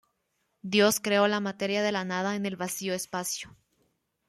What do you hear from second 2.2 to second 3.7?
en el vacío espacio.